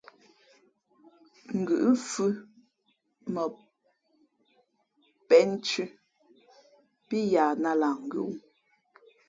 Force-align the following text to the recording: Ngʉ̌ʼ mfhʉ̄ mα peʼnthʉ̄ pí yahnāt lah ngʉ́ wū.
Ngʉ̌ʼ 1.57 1.83
mfhʉ̄ 1.93 2.31
mα 3.33 3.43
peʼnthʉ̄ 5.27 5.87
pí 7.07 7.17
yahnāt 7.33 7.77
lah 7.81 7.95
ngʉ́ 8.05 8.21
wū. 8.27 8.35